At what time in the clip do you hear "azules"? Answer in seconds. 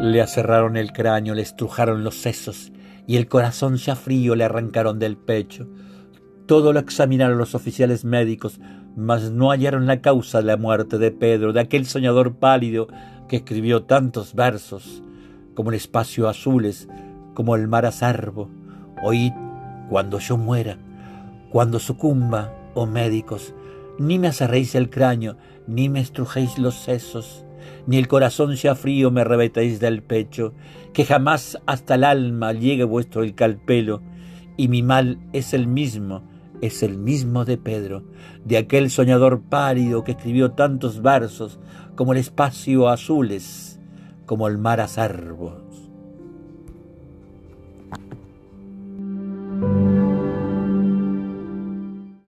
16.28-16.88, 42.88-43.80